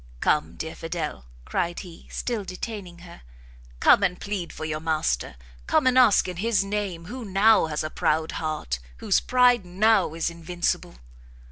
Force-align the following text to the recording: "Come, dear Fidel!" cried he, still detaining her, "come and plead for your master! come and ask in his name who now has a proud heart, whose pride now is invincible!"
"Come, 0.19 0.55
dear 0.55 0.73
Fidel!" 0.73 1.25
cried 1.45 1.81
he, 1.81 2.07
still 2.09 2.43
detaining 2.43 3.01
her, 3.05 3.21
"come 3.79 4.01
and 4.01 4.19
plead 4.19 4.51
for 4.51 4.65
your 4.65 4.79
master! 4.79 5.35
come 5.67 5.85
and 5.85 5.95
ask 5.95 6.27
in 6.27 6.37
his 6.37 6.63
name 6.63 7.05
who 7.05 7.23
now 7.23 7.67
has 7.67 7.83
a 7.83 7.91
proud 7.91 8.31
heart, 8.41 8.79
whose 8.97 9.19
pride 9.19 9.63
now 9.63 10.15
is 10.15 10.31
invincible!" 10.31 10.95